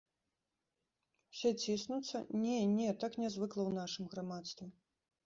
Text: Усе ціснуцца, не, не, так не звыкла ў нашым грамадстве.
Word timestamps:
Усе 1.35 1.51
ціснуцца, 1.65 2.17
не, 2.45 2.55
не, 2.77 2.87
так 3.05 3.13
не 3.25 3.29
звыкла 3.35 3.63
ў 3.65 3.71
нашым 3.81 4.09
грамадстве. 4.15 4.65